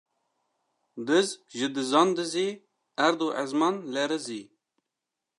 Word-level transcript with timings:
Diz 1.07 1.27
ji 1.57 1.67
dizan 1.75 2.09
dizî, 2.17 2.49
erd 3.07 3.19
û 3.27 3.29
ezman 3.41 3.75
lerizî 3.93 4.43